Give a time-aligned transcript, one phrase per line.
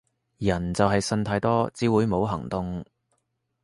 [0.39, 2.83] 人就係呻太多至會冇行動